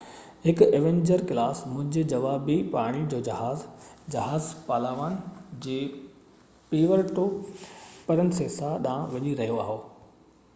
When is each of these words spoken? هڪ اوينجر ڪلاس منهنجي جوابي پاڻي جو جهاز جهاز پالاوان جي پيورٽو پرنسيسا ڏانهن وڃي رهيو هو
هڪ 0.43 0.61
اوينجر 0.75 1.23
ڪلاس 1.31 1.59
منهنجي 1.71 2.01
جوابي 2.13 2.55
پاڻي 2.75 3.03
جو 3.11 3.19
جهاز 3.27 3.65
جهاز 4.15 4.47
پالاوان 4.71 5.19
جي 5.67 5.77
پيورٽو 6.73 7.29
پرنسيسا 8.09 8.75
ڏانهن 8.89 9.15
وڃي 9.17 9.37
رهيو 9.43 9.63
هو 9.71 9.77